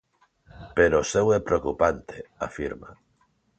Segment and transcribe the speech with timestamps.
[0.77, 2.15] "Pero o seu é preocupante",
[2.47, 2.89] afirma.